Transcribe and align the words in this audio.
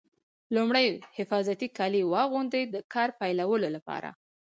لومړی 0.55 0.87
حفاظتي 1.17 1.67
کالي 1.77 2.01
واغوندئ 2.11 2.63
د 2.73 2.75
کار 2.93 3.09
پیلولو 3.19 3.67
لپاره. 3.75 4.09